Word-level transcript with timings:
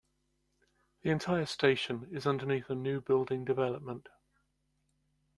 The 1.03 1.11
entire 1.11 1.45
station 1.45 2.07
is 2.11 2.25
underneath 2.25 2.71
a 2.71 2.73
new 2.73 3.01
building 3.01 3.45
development. 3.45 4.07